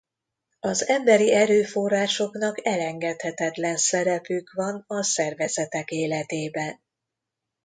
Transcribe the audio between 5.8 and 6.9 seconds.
életében.